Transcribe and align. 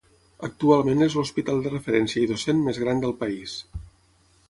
Actualment 0.45 1.03
és 1.09 1.17
l'hospital 1.17 1.63
de 1.67 1.75
referència 1.75 2.25
i 2.25 2.33
docent 2.35 2.65
més 2.69 2.83
gran 2.87 3.07
del 3.07 3.17
país. 3.25 3.59